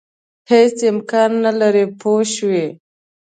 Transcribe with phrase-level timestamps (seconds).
[0.51, 2.65] هېڅ امکان نه لري پوه شوې!.